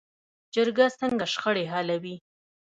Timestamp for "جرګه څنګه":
0.53-1.25